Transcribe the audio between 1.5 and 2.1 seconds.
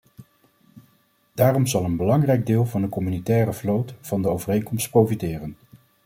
zal een